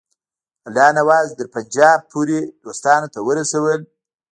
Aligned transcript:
الله 0.67 0.87
نواز 0.99 1.27
تر 1.37 1.45
پنجاب 1.55 1.99
پوري 2.11 2.39
دوستانو 2.63 3.07
ته 3.13 3.19
ورسول. 3.27 3.79